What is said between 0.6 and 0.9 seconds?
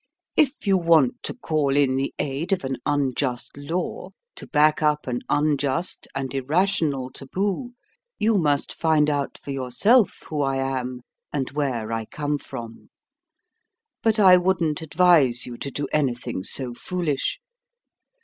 you